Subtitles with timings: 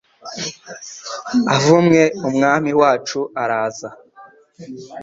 [1.55, 3.89] avumwe umwami wacu araza